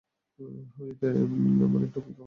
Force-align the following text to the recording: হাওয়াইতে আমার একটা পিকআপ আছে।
হাওয়াইতে 0.39 1.07
আমার 1.63 1.81
একটা 1.83 1.99
পিকআপ 1.99 2.09
আছে। 2.09 2.19